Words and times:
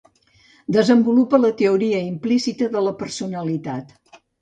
Desenvolupa 0.77 1.41
la 1.45 1.53
Teoria 1.61 2.01
implícita 2.07 2.73
de 2.75 2.85
la 2.89 2.97
personalitat. 3.07 3.99